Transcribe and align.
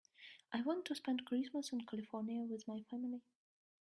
I 0.51 0.63
want 0.63 0.85
to 0.85 0.95
spend 0.95 1.27
Christmas 1.27 1.71
in 1.71 1.81
California 1.85 2.41
with 2.43 2.67
my 2.67 2.81
family. 2.89 3.21